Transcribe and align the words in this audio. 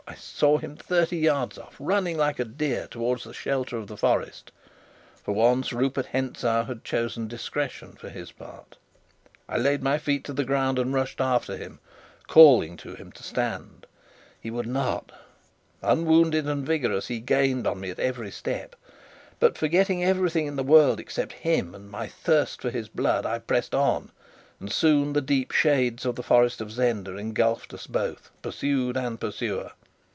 I 0.07 0.15
saw 0.15 0.57
him 0.57 0.75
thirty 0.75 1.15
yards 1.19 1.57
off, 1.57 1.77
running 1.79 2.17
like 2.17 2.37
a 2.37 2.43
deer 2.43 2.85
towards 2.91 3.23
the 3.23 3.33
shelter 3.33 3.77
of 3.77 3.87
the 3.87 3.95
forest. 3.95 4.51
For 5.23 5.31
once 5.31 5.71
Rupert 5.71 6.07
Hentzau 6.07 6.65
had 6.65 6.83
chosen 6.83 7.29
discretion 7.29 7.93
for 7.93 8.09
his 8.09 8.33
part. 8.33 8.75
I 9.47 9.57
laid 9.57 9.81
my 9.81 9.97
feet 9.97 10.25
to 10.25 10.33
the 10.33 10.43
ground 10.43 10.77
and 10.77 10.93
rushed 10.93 11.21
after 11.21 11.55
him, 11.55 11.79
calling 12.27 12.75
to 12.77 12.95
him 12.95 13.13
to 13.13 13.23
stand. 13.23 13.87
He 14.37 14.51
would 14.51 14.67
not. 14.67 15.13
Unwounded 15.81 16.45
and 16.45 16.65
vigorous, 16.65 17.07
he 17.07 17.21
gained 17.21 17.65
on 17.65 17.79
me 17.79 17.89
at 17.89 17.99
every 17.99 18.31
step; 18.31 18.75
but, 19.39 19.57
forgetting 19.57 20.03
everything 20.03 20.45
in 20.45 20.57
the 20.57 20.63
world 20.63 20.99
except 20.99 21.31
him 21.31 21.73
and 21.73 21.89
my 21.89 22.07
thirst 22.09 22.61
for 22.63 22.69
his 22.69 22.89
blood, 22.89 23.25
I 23.25 23.39
pressed 23.39 23.73
on, 23.73 24.11
and 24.59 24.69
soon 24.73 25.13
the 25.13 25.21
deep 25.21 25.51
shades 25.51 26.05
of 26.05 26.15
the 26.17 26.23
forest 26.23 26.59
of 26.59 26.69
Zenda 26.69 27.15
engulfed 27.15 27.73
us 27.73 27.87
both, 27.87 28.29
pursued 28.41 28.97
and 28.97 29.17
pursuer. 29.17 29.71